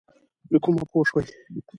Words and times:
له 0.51 0.57
کومه 0.63 0.83
پوه 0.91 1.03
شوې؟ 1.09 1.21